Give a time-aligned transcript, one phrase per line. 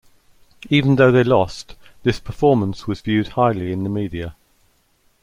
[0.71, 4.35] Even though they lost, this performance was viewed highly in the media.